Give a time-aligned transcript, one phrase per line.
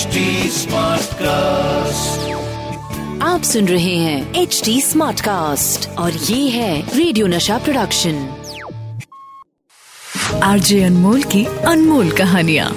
[0.00, 2.20] HD Smartcast.
[3.22, 8.14] आप सुन रहे हैं एच डी स्मार्ट कास्ट और ये है रेडियो नशा प्रोडक्शन
[10.42, 12.70] आरजे अनमोल की अनमोल कहानियाँ।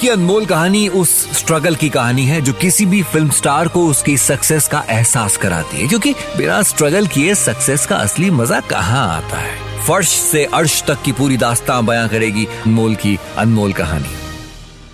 [0.00, 4.16] की अनमोल कहानी उस स्ट्रगल की कहानी है जो किसी भी फ़िल्म स्टार को उसकी
[4.18, 9.36] सक्सेस का एहसास कराती है क्योंकि बिना स्ट्रगल किए सक्सेस का असली मज़ा कहाँ आता
[9.36, 9.54] है।
[9.86, 14.21] फर्श से अर्श तक की पूरी दास्तां बयां करेगी अनमोल की अनमोल कहानी।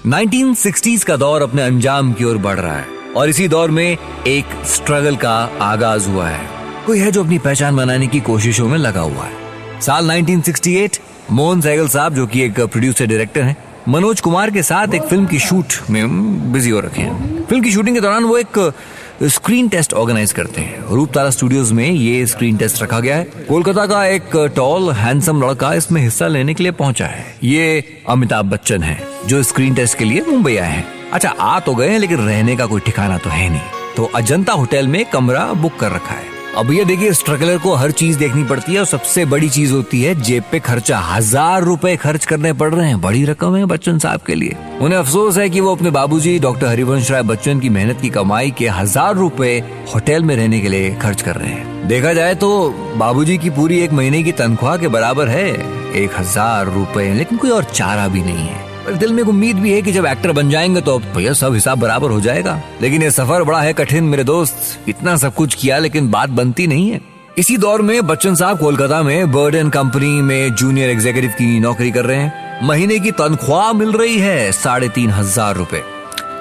[0.09, 2.87] 1960s का दौर अपने अंजाम की ओर बढ़ रहा है
[3.17, 6.47] और इसी दौर में एक स्ट्रगल का आगाज़ हुआ है।
[6.87, 9.33] कोई है जो अपनी पहचान बनाने की कोशिशों में लगा हुआ है।
[9.81, 11.01] साल 1968
[11.31, 13.57] मोहन सैगल साहब, जो कि एक प्रोड्यूसर डायरेक्टर हैं,
[13.89, 17.73] मनोज कुमार के साथ एक फ़िल्म की शूट में बिज़ी हो रखे हैं। फ़िल्म की
[17.73, 18.73] शूटिंग के दौरान वो एक
[19.23, 23.25] स्क्रीन टेस्ट ऑर्गेनाइज करते हैं। रूप तारा स्टूडियोज में ये स्क्रीन टेस्ट रखा गया है।
[23.49, 28.47] कोलकाता का एक टॉल, हैंडसम लड़का इसमें हिस्सा लेने के लिए पहुँचा है। ये अमिताभ
[28.47, 32.19] बच्चन है, जो स्क्रीन टेस्ट के लिए मुंबई आए हैं। अच्छा आ तो गए लेकिन
[32.19, 33.61] रहने का कोई ठिकाना तो है नहीं।
[33.97, 36.28] तो अजंता होटल में कमरा बुक कर रखा है।
[36.59, 40.01] अब ये देखिए स्ट्रगलर को हर चीज़ देखनी पड़ती है और सबसे बड़ी चीज़ होती
[40.03, 43.99] है, जेब पे खर्चा। हज़ार रुपए खर्च करने पड़ रहे हैं। बड़ी रकम है बच्चन
[43.99, 47.69] साहब के लिए। उन्हें अफसोस है कि वो अपने बाबूजी, डॉक्टर हरिवंश राय बच्चन की
[47.69, 49.57] मेहनत की कमाई के हज़ार रुपए
[49.95, 53.81] होटल में रहने के लिए खर्च कर रहे हैं। देखा जाए तो बाबूजी की पूरी
[53.81, 55.49] एक महीने की तनख्वाह के बराबर है।
[55.95, 59.57] एक हज़ार रुपए, लेकिन कोई और चारा भी नहीं है। पर दिल में एक उम्मीद
[59.57, 63.03] भी है कि जब एक्टर बन जाएँगे तो भैया सब हिसाब बराबर हो जाएगा। लेकिन
[63.03, 66.91] ये सफ़र बड़ा है कठिन, मेरे दोस्त। इतना सब कुछ किया, लेकिन बात बनती नहीं
[66.91, 67.01] है।
[67.39, 71.91] इसी दौर में बच्चन साहब कोलकाता में बर्ड एंड कंपनी में जूनियर एग्जीक्यूटिव की नौकरी
[71.91, 75.83] कर रहे हैं। महीने की तनख्वाह मिल रही है साढ़े तीन हज़ार रूपए।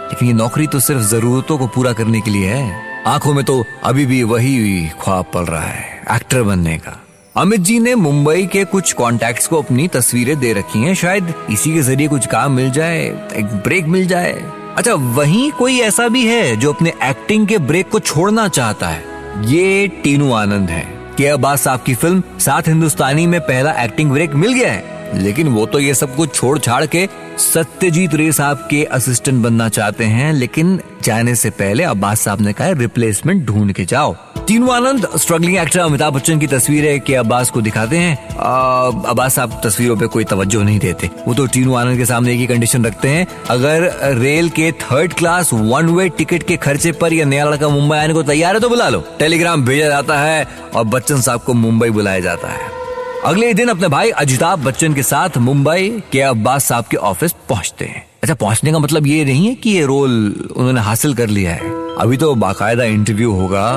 [0.07, 3.63] लेकिन ये नौकरी तो सिर्फ़ जरूरतों को पूरा करने के लिए है। आँखों में तो
[3.83, 6.97] अभी भी वही ख्वाब पल रहा है, एक्टर बनने का।
[7.37, 11.73] अमित जी ने मुंबई के कुछ कॉन्टैक्ट्स को अपनी तस्वीरें दे रखी हैं। शायद इसी
[11.73, 14.31] के ज़रिए कुछ काम मिल जाए, एक ब्रेक मिल जाए।
[14.77, 19.03] अच्छा वहीं कोई ऐसा भी है जो अपने एक्टिंग के ब्रेक को छोड़ना चाहता है?
[19.45, 20.85] ये टीनू आनंद है।
[21.17, 24.97] के अब्बास साहब की फ़िल्म सात हिंदुस्तानी में पहला एक्टिंग ब्रेक मिल गया है?
[25.15, 29.69] लेकिन वो तो ये सब कुछ छोड़ छाड़ के सत्यजीत रे साहब के असिस्टेंट बनना
[29.69, 34.15] चाहते हैं, लेकिन जाने से पहले अब्बास साहब ने कहा रिप्लेसमेंट ढूंढ के जाओ।
[34.47, 39.59] तीनू आनंद। स्ट्रगलिंग एक्टर अमिताभ बच्चन की तस्वीरें के अब्बास को दिखाते हैं। अब्बास साहब
[39.63, 43.09] तस्वीरों पे कोई तवज्जो नहीं देते। वो तो टीनू आनंद के सामने ही कंडीशन रखते
[43.09, 47.69] हैं। अगर रेल के third class one way ticket के खर्चे पर यह नया लड़का
[47.69, 51.41] मुंबई आने को तैयार है तो बुला लो। टेलीग्राम भेजा जाता है और बच्चन साहब
[51.41, 52.69] को मुंबई बुलाया जाता है।
[53.25, 57.85] अगले दिन अपने भाई अजिताभ बच्चन के साथ मुंबई के अब्बास साहब के ऑफ़िस पहुँचते
[57.85, 61.51] हैं। अच्छा पहुँचने का मतलब ये नहीं है कि ये रोल उन्होंने हासिल कर लिया
[61.51, 63.67] है। अभी तो बाकायदा इंटरव्यू होगा।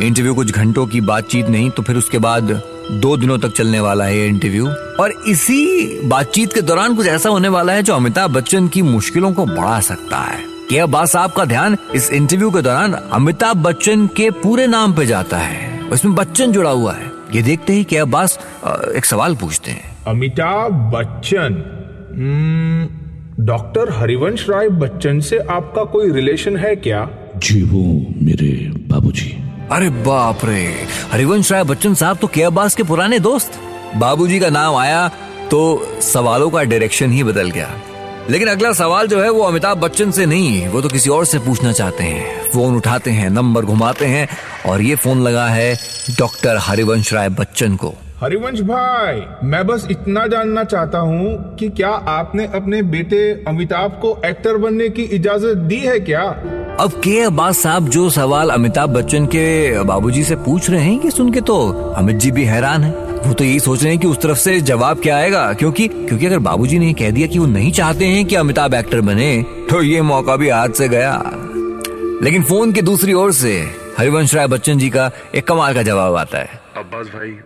[0.00, 2.50] इंटरव्यू कुछ घंटों की बातचीत नहीं तो फिर उसके बाद
[2.92, 4.66] दो दिनों तक चलने वाला है इंटरव्यू
[5.00, 9.32] और इसी बातचीत के दौरान कुछ ऐसा होने वाला है जो अमिताभ बच्चन की मुश्किलों
[9.32, 10.38] को बढ़ा सकता है।
[10.70, 15.06] के अब्बास साहब का ध्यान इस इंटरव्यू के दौरान अमिताभ बच्चन के पूरे नाम पे
[15.06, 15.80] जाता है?
[15.88, 18.38] उसमें बच्चन जुड़ा हुआ है। ये देखते ही के अब्बास
[18.96, 21.62] एक सवाल पूछते हैं। अमिताभ बच्चन
[23.40, 27.08] डॉक्टर हरिवंश राय बच्चन से आपका कोई रिलेशन है क्या?
[27.36, 27.82] जी वो
[28.22, 28.52] मेरे
[28.88, 29.30] बाबूजी।
[29.72, 30.64] अरे बाप रे।
[31.12, 33.58] हरिवंश राय बच्चन साहब तो के अब्बास के पुराने दोस्त।
[33.96, 35.08] बाबूजी का नाम आया
[35.50, 35.60] तो
[36.02, 37.70] सवालों का डायरेक्शन ही बदल गया।
[38.30, 41.38] लेकिन अगला सवाल जो है वो अमिताभ बच्चन से नहीं वो तो किसी और से
[41.38, 44.28] पूछना चाहते हैं। फ़ोन उठाते हैं नंबर घुमाते हैं
[44.68, 45.74] और ये फ़ोन लगा है
[46.18, 51.90] डॉक्टर हरिवंश राय बच्चन को। हरिवंश भाई मैं बस इतना जानना चाहता हूँ कि क्या
[51.90, 56.24] आपने अपने बेटे अमिताभ को एक्टर बनने की इजाज़त दी है क्या?
[56.78, 61.10] अब के अब्बास साहब जो सवाल अमिताभ बच्चन के बाबूजी से पूछ रहे हैं कि
[61.10, 61.56] सुन के तो
[61.96, 62.90] अमित जी भी हैरान है।
[63.26, 66.26] वो तो यही सोच रहे हैं कि उस तरफ़ से जवाब क्या आएगा, क्योंकि क्योंकि
[66.26, 69.82] अगर बाबूजी ने कह दिया कि वो नहीं चाहते हैं कि अमिताभ एक्टर बने तो
[69.82, 71.12] ये मौका भी हाथ से गया।
[72.22, 73.54] लेकिन फ़ोन के दूसरी ओर से
[73.98, 77.38] हरिवंश राय बच्चन जी का एक कमाल का जवाब आता है। अब्बास भाई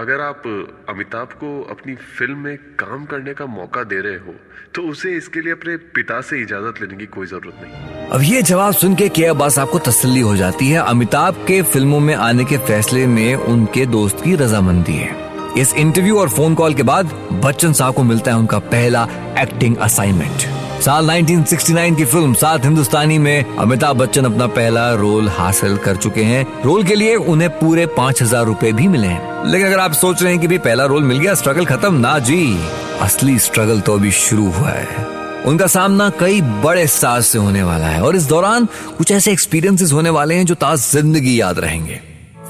[0.00, 0.42] अगर आप
[0.88, 4.34] अमिताभ को अपनी फ़िल्म में काम करने का मौका दे रहे हो
[4.74, 8.42] तो उसे इसके लिए अपने पिता से इजाज़त लेने की कोई ज़रूरत नहीं। अब ये
[8.42, 12.44] जवाब सुन के के अब्बास आपको तसल्ली हो जाती है। अमिताभ के फ़िल्मों में आने
[12.44, 15.18] के फैसले में उनके दोस्त की रजामंदी है।
[15.58, 17.12] इस इंटरव्यू और फ़ोन कॉल के बाद
[17.44, 19.06] बच्चन साहब को मिलता है उनका पहला
[19.38, 25.76] एक्टिंग असाइनमेंट साल 1969 की फ़िल्म सात हिंदुस्तानी में अमिताभ बच्चन अपना पहला रोल हासिल
[25.76, 29.66] कर चुके हैं। रोल के लिए उन्हें पूरे पाँच हज़ार रूपए भी मिले हैं। लेकिन
[29.66, 32.58] अगर आप सोच रहे हैं कि भी पहला रोल मिल गया स्ट्रगल खत्म, ना जी।
[33.00, 35.06] असली स्ट्रगल तो अभी शुरू हुआ है।
[35.46, 38.68] उनका सामना कई बड़े साज से होने वाला है और इस दौरान
[38.98, 42.00] कुछ ऐसे एक्सपीरियंसेस होने वाले हैं जो ताज ज़िंदगी याद रहेंगे।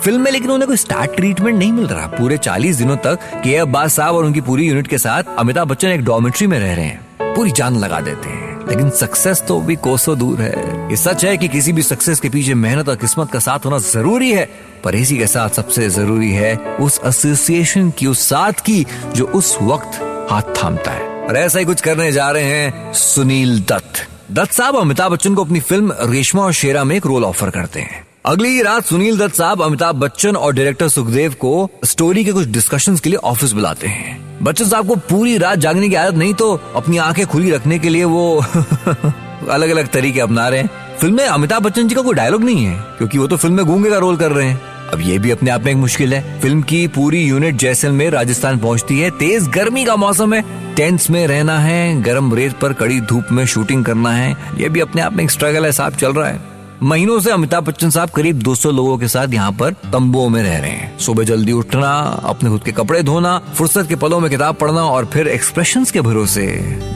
[0.02, 3.56] फ़िल्म में लेकिन उन्हें कोई स्टार ट्रीटमेंट नहीं मिल रहा। पूरे 40 दिनों तक के
[3.58, 6.84] अब्बास साहब और उनकी पूरी यूनिट के साथ अमिताभ बच्चन एक डॉमेट्री में रह रहे
[6.84, 11.24] हैं। पूरी जान लगा देते हैं। लेकिन सक्सेस तो भी कोसों दूर है। ये सच
[11.24, 14.50] है कि किसी भी सक्सेस के पीछे मेहनत और किस्मत का साथ होना ज़रूरी है।
[14.84, 19.58] पर इसी के साथ सबसे ज़रूरी है उस एसोसिएशन की, उस साथ की जो उस
[19.62, 20.00] वक्त
[20.30, 24.76] हाथ थामता है। और ऐसा ही कुछ करने जा रहे हैं सुनील दत्त। दत्त साहब
[24.76, 28.62] अमिताभ बच्चन को अपनी फ़िल्म रेशमा और शेरा में एक रोल ऑफ़र करते हैं। अगली
[28.62, 33.11] रात सुनील दत्त साहब, अमिताभ बच्चन और डायरेक्टर सुखदेव को स्टोरी के कुछ डिस्कशन के
[33.11, 36.99] लिए ऑफ़िस बुलाते हैं। बच्चन साहब को पूरी रात जागने की आदत नहीं तो अपनी
[36.99, 38.44] आँखें खुली रखने के लिए वो
[39.50, 42.64] अलग अलग तरीके अपना रहे हैं। फ़िल्म में अमिताभ बच्चन जी का कोई डायलॉग नहीं
[42.64, 44.61] है, क्योंकि वो तो फ़िल्म में गूँगे का रोल कर रहे हैं।
[44.93, 48.58] अब ये भी अपने आप में एक मुश्किल है। फ़िल्म की पूरी यूनिट जैसलमेर राजस्थान
[48.58, 53.00] पहुँचती है। तेज गर्मी का मौसम है। टेंट्स में रहना है, गर्म रेत पर कड़ी
[53.00, 56.12] धूप में शूटिंग करना है। ये भी अपने आप में एक स्ट्रगल है, साहब, चल
[56.12, 56.50] रहा है।
[56.82, 60.58] महीनों से अमिताभ बच्चन साहब करीब 200 लोगों के साथ यहाँ पर तंबुओं में रह
[60.58, 61.90] रहे हैं। सुबह जल्दी उठना,
[62.24, 66.00] अपने खुद के कपड़े धोना, फुर्सत के पलों में किताब पढ़ना और फिर एक्सप्रेशन के
[66.00, 66.46] भरोसे।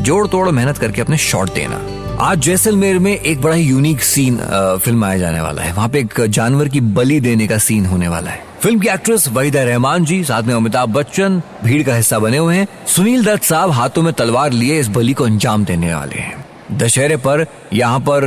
[0.00, 1.80] जोड़ तोड़ मेहनत करके अपने शॉट देना।
[2.20, 4.36] आज जैसलमेर में एक बड़ा ही यूनिक सीन
[4.84, 8.08] फ़िल्म आया जाने वाला है। वहाँ पे एक जानवर की बलि देने का सीन होने
[8.08, 12.18] वाला है। फ़िल्म की एक्ट्रेस वहीदा रहमान जी, साथ में अमिताभ बच्चन, भीड़ का हिस्सा
[12.18, 15.94] बने हुए हैं। सुनील दत्त साहब हाथों में तलवार लिए इस बलि को अंजाम देने
[15.94, 18.24] वाले हैं। दशहरे पर यहाँ पर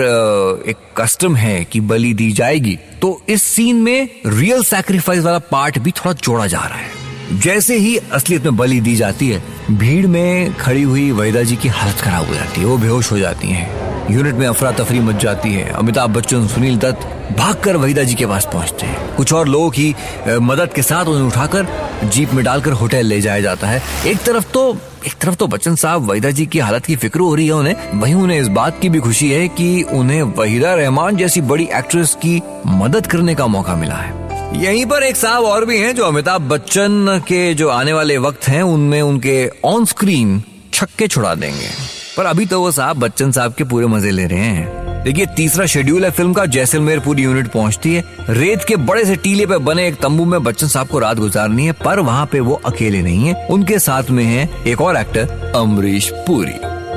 [0.68, 5.80] एक कस्टम है कि बलि दी जाएगी। तो इस सीन में रियल सैक्रिफाइस वाला पार्ट
[5.80, 10.07] भी थोड़ा जोड़ा जा रहा है। जैसे ही असलियत में बलि दी जाती है, भीड़
[10.07, 13.48] में खड़ी हुई वहीदा जी की हालत खराब हो जाती है, वो बेहोश हो जाती
[13.48, 13.69] है।
[14.12, 18.26] यूनिट में अफरा तफरी मच जाती है। अमिताभ बच्चन, सुनील दत्त भागकर वहीदा जी के
[18.26, 19.96] पास पहुँचते हैं। कुछ और लोगों की
[20.42, 21.68] मदद के साथ उन्हें उठाकर
[22.06, 24.78] जीप में डालकर होटल ले जाया जाता है। एक तरफ़ तो
[25.08, 28.00] एक तरफ़ तो बच्चन साहब वहीदा जी की हालत की फ़िक्र हो रही है उन्हें।
[28.00, 32.16] वहीं उन्हें इस बात की भी खुशी है कि उन्हें वहीदा रहमान जैसी बड़ी एक्ट्रेस
[32.16, 34.26] की मदद करने का मौका मिला है।
[34.56, 38.48] यहीं पर एक साहब और भी हैं जो अमिताभ बच्चन के जो आने वाले वक्त
[38.48, 40.42] हैं, उनमें उनके ऑन स्क्रीन
[40.74, 41.70] छक्के छुड़ा देंगे।
[42.18, 45.65] पर अभी तो वो साहब बच्चन साहब के पूरे मज़े ले रहे हैं। देखिए, तीसरा
[45.65, 49.57] शेड्यूल है फ़िल्म का जैसलमेर पूरी यूनिट पहुँचती है। रेत के बड़े से टीले पे
[49.57, 53.01] बने एक तंबू में बच्चन साहब को रात गुजारनी है, पर वहाँ पे वो अकेले
[53.01, 56.54] नहीं है। उनके साथ में है एक और एक्टर अमरीश पुरी।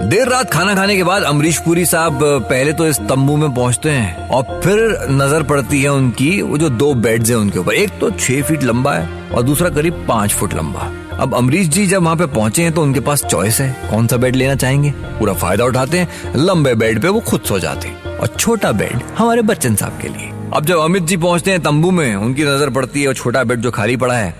[0.08, 3.90] देर रात खाना खाने के बाद अमरीश पुरी साहब, पहले तो इस तंबू में पहुँचते
[3.90, 7.98] हैं, और फिर नज़र पड़ती है उनकी, वो जो दो बेड्स है उनके ऊपर। एक
[8.00, 12.02] तो छह फीट लंबा है, और दूसरा करीब पाँच फुट लंबा। अब अमरीश जी जब
[12.02, 14.90] वहाँ पे पहुँचे हैं तो उनके पास चॉइस है। कौन सा बेड लेना चाहेंगे?
[14.90, 19.02] पूरा फ़ायदा उठाते हैं। लंबे बेड पे वो खुद सो जाते हैं। और छोटा बेड
[19.18, 22.70] हमारे बच्चन साहब के लिए। अब जब अमित जी पहुँचते हैं तंबू में, उनकी नज़र
[22.70, 24.34] पड़ती है और छोटा बेड जो खाली पड़ा है।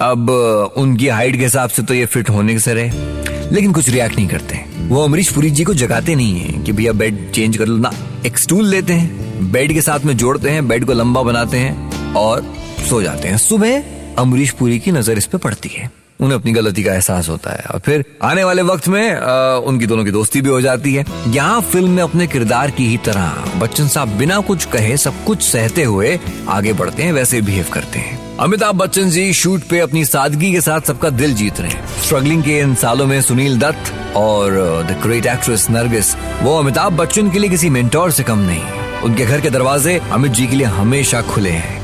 [0.00, 0.30] अब
[0.76, 4.16] उनकी हाइट के हिसाब से तो ये फिट होने के सर है लेकिन कुछ रिएक्ट
[4.16, 7.66] नहीं करते वो अमरीश पुरी जी को जगाते नहीं है कि भैया बेड चेंज कर
[7.66, 7.90] लो। ना,
[8.26, 12.14] एक स्टूल लेते हैं। बेड के साथ में जोड़ते हैं बेड को लंबा बनाते हैं
[12.14, 12.44] और
[12.88, 13.82] सो जाते हैं। सुबह
[14.18, 17.64] अमरीश पुरी की नज़र इस पे पड़ती है। उन्हें अपनी गलती का एहसास होता है
[17.64, 21.04] और फिर आने वाले वक्त में आ, उनकी दोनों की दोस्ती भी हो जाती है।
[21.28, 25.42] यहाँ फ़िल्म में अपने किरदार की ही तरह बच्चन साहब बिना कुछ कहे सब कुछ
[25.42, 26.18] सहते हुए
[26.48, 30.60] आगे बढ़ते हैं वैसे बिहेव करते हैं। अमिताभ बच्चन जी शूट पे अपनी सादगी के
[30.60, 34.50] साथ सबका दिल जीत रहे हैं। स्ट्रगलिंग के इन सालों में सुनील दत्त और
[34.90, 39.24] द ग्रेट एक्ट्रेस नरगिस वो अमिताभ बच्चन के लिए किसी मेंटोर से कम नहीं। उनके
[39.24, 41.81] घर के दरवाजे अमित जी के लिए हमेशा खुले हैं।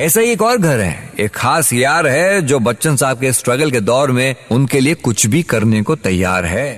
[0.00, 3.70] ऐसा ही एक और घर है। एक खास यार है जो बच्चन साहब के स्ट्रगल
[3.70, 6.68] के दौर में उनके लिए कुछ भी करने को तैयार है।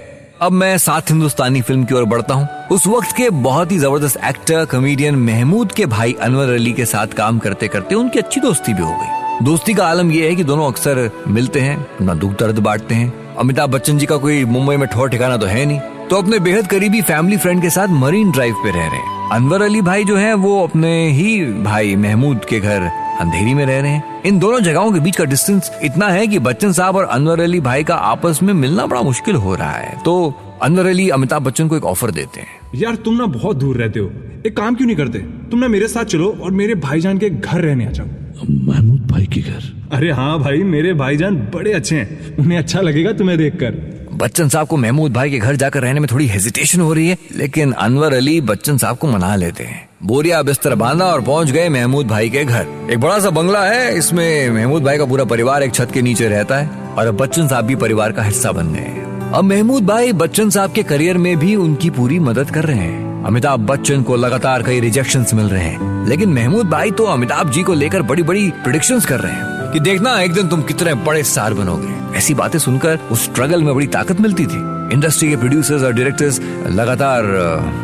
[0.41, 4.19] अब मैं सात हिंदुस्तानी फ़िल्म की ओर बढ़ता हूँ। उस वक्त के बहुत ही ज़बरदस्त
[4.25, 8.75] एक्टर कॉमेडियन महमूद के भाई अनवर अली के साथ काम करते करते उनकी अच्छी दोस्ती
[8.75, 12.33] भी हो गई। दोस्ती का आलम यह है कि दोनों अक्सर मिलते हैं अपना दुख
[12.33, 15.81] दर्द बांटते हैं। अमिताभ बच्चन जी का कोई मुंबई में ठोर ठिकाना तो है नहीं।
[16.11, 19.63] तो अपने बेहद करीबी फैमिली फ्रेंड के साथ मरीन ड्राइव पे रह रहे हैं। अनवर
[19.63, 22.91] अली भाई जो है, वो अपने ही भाई महमूद के घर
[23.23, 26.39] अंधेरी में रह रहे हैं। इन दोनों जगहों के बीच का डिस्टेंस इतना है कि
[26.39, 30.03] बच्चन साहब और अनवर अली भाई का आपस में मिलना बड़ा मुश्किल हो रहा है।
[30.05, 33.77] तो अनवर अली अमिताभ बच्चन को एक ऑफ़र देते हैं। यार तुम ना बहुत दूर
[33.77, 34.13] रहते हो।
[34.47, 35.19] एक काम क्यों नहीं करते?
[35.19, 38.07] तुम ना मेरे साथ चलो और मेरे भाईजान के घर रहने आ जाओ।
[38.51, 39.89] महमूद भाई के घर?
[39.93, 44.67] अरे हाँ भाई मेरे भाईजान बड़े अच्छे हैं। उन्हें अच्छा लगेगा तुम्हें देखकर। बच्चन साहब
[44.67, 48.15] को महमूद भाई के घर जाकर रहने में थोड़ी हेजिटेशन हो रही है, लेकिन अनवर
[48.15, 52.31] अली बच्चन साहब को मना लेते हैं। बोरिया बिस्तर बांधा और पहुँच गए महमूद भाई
[52.31, 55.91] के घर। एक बड़ा सा बंगला है, इसमें महमूद भाई का पूरा परिवार एक छत
[55.95, 59.01] के नीचे रहता है और अब बच्चन साहब भी परिवार का हिस्सा बन गए
[59.35, 63.25] अब महमूद भाई बच्चन साहब के करियर में भी उनकी पूरी मदद कर रहे हैं।
[63.25, 67.63] अमिताभ बच्चन को लगातार कई रिजेक्शन मिल रहे हैं, लेकिन महमूद भाई तो अमिताभ जी
[67.63, 71.23] को लेकर बड़ी बड़ी प्रिडिक्शन कर रहे हैं। कि देखना, एक दिन तुम कितने बड़े
[71.23, 75.83] स्टार बनोगे। ऐसी बातें सुनकर उस स्ट्रगल में बड़ी ताकत मिलती थी। इंडस्ट्री के प्रोड्यूसर्स
[75.83, 77.25] और डायरेक्टर्स लगातार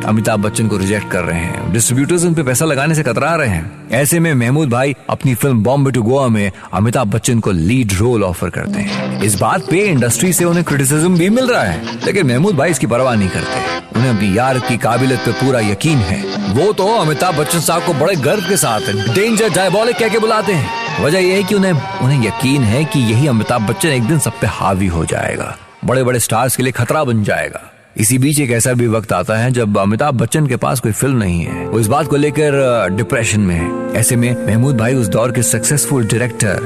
[0.06, 3.48] अमिताभ बच्चन को रिजेक्ट कर रहे हैं। डिस्ट्रीब्यूटर्स उन पे पैसा लगाने से कतरा रहे
[3.48, 7.92] हैं। ऐसे में महमूद भाई अपनी फ़िल्म बॉम्बे टू गोवा में अमिताभ बच्चन को लीड
[7.92, 12.06] रोल ऑफ़र करते हैं। इस बात पे इंडस्ट्री से उन्हें क्रिटिसिज्म भी मिल रहा है।
[12.06, 15.98] लेकिन महमूद भाई इसकी परवाह नहीं करते। उन्हें अपनी यार की काबिलियत पे पूरा यकीन
[15.98, 18.80] है। वो तो अमिताभ बच्चन साहब को बड़े गर्व के साथ
[19.14, 20.77] डेंजर डायबॉलिक कह के बुलाते हैं?
[21.00, 24.38] वजह यह है कि उन्हें उन्हें यकीन है कि यही अमिताभ बच्चन एक दिन सब
[24.40, 27.60] पे हावी हो जाएगा। बड़े बड़े स्टार्स के लिए खतरा बन जाएगा।
[27.96, 31.16] इसी बीच एक ऐसा भी वक्त आता है जब अमिताभ बच्चन के पास कोई फ़िल्म
[31.16, 35.08] नहीं है। वो इस बात को लेकर डिप्रेशन में है। ऐसे में महमूद भाई उस
[35.08, 36.60] दौर के सक्सेसफुल डायरेक्टर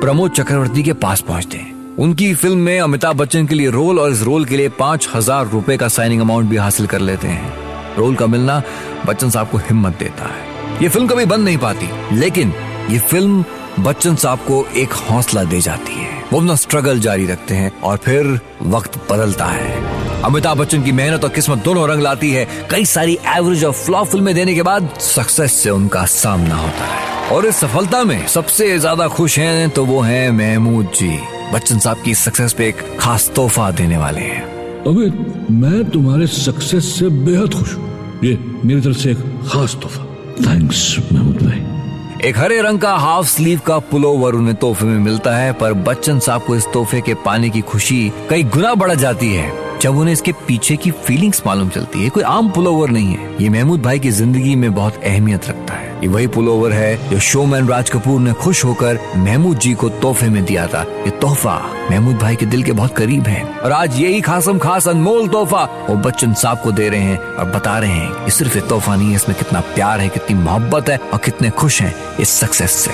[0.00, 4.12] प्रमोद चक्रवर्ती के पास पहुँचते हैं। उनकी फ़िल्म में अमिताभ बच्चन के लिए रोल और
[4.12, 7.96] इस रोल के लिए पाँच हज़ार रूपए का साइनिंग अमाउंट भी हासिल कर लेते हैं।
[7.96, 8.62] रोल का मिलना
[9.06, 12.52] बच्चन साहब को हिम्मत देता है। ये फ़िल्म कभी बंद नहीं पाती, लेकिन
[12.90, 13.44] ये फ़िल्म
[13.78, 17.96] बच्चन साहब को एक हौसला दे जाती है। वो अपना स्ट्रगल जारी रखते हैं और
[17.96, 22.84] फिर वक्त बदलता है। अमिताभ बच्चन की मेहनत और किस्मत दोनों रंग लाती है। कई
[22.84, 27.46] सारी एवरेज और फ्लॉप फ़िल्में देने के बाद सक्सेस से उनका सामना होता है। और
[27.46, 31.18] इस सफलता में सबसे ज़्यादा खुश हैं तो वो हैं महमूद जी।
[31.52, 34.42] बच्चन साहब की सक्सेस पे एक खास तोहफा देने वाले हैं।
[34.84, 35.10] अबे,
[35.54, 40.04] मैं तुम्हारे सक्सेस से बेहद खुश हूँ। ये मेरी तरफ़ से एक खास तोहफा।
[40.44, 41.77] थैंक्स महमूद भाई।
[42.24, 46.18] एक हरे रंग का हाफ़ स्लीव का पुलोवर उन्हें तोहफे में मिलता है, पर बच्चन
[46.18, 50.12] साहब को इस तोहफे के पाने की खुशी कई गुना बढ़ जाती है। जब उन्हें
[50.12, 53.98] इसके पीछे की फीलिंग्स मालूम चलती है, कोई आम पुलोवर नहीं है। ये महमूद भाई
[53.98, 58.20] की ज़िंदगी में बहुत अहमियत रखता है। ये वही पुलोवर है जो शोमैन राज कपूर
[58.20, 61.56] ने खुश होकर महमूद जी को तोहफे में दिया था। ये तोहफा
[61.90, 65.64] महमूद भाई के दिल के बहुत करीब है। और आज यही खासम खास अनमोल तोहफा
[65.88, 68.96] वो बच्चन साहब को दे रहे हैं और बता रहे हैं ये सिर्फ़ ये तोहफा
[68.96, 72.72] नहीं है, इसमें कितना प्यार है, कितनी मोहब्बत है और कितने खुश हैं इस सक्सेस
[72.84, 72.90] से।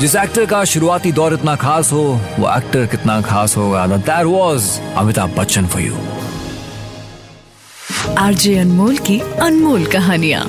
[0.00, 2.04] जिस एक्टर का शुरुआती दौर इतना खास हो,
[2.38, 3.86] वो एक्टर कितना खास होगा?
[3.86, 5.96] That was Amitabh Bachchan for you
[8.18, 10.48] RJ Anmol की अनमोल कहानियाँ।